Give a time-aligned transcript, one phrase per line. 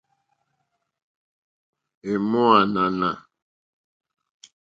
[2.09, 3.11] È mò ànànà.